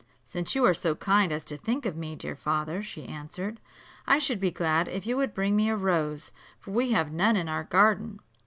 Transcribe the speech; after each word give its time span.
"Since 0.25 0.55
you 0.55 0.65
are 0.65 0.73
so 0.73 0.95
kind 0.95 1.31
as 1.31 1.43
to 1.43 1.55
think 1.57 1.85
of 1.85 1.95
me, 1.95 2.15
dear 2.15 2.35
father," 2.35 2.81
she 2.81 3.05
answered, 3.05 3.59
"I 4.07 4.17
should 4.17 4.39
be 4.39 4.49
glad 4.49 4.87
if 4.87 5.05
you 5.05 5.15
would 5.17 5.35
bring 5.35 5.55
me 5.55 5.69
a 5.69 5.75
rose, 5.77 6.31
for 6.59 6.71
we 6.71 6.89
have 6.93 7.11
none 7.11 7.35
in 7.35 7.47
our 7.47 7.65
garden." 7.65 8.19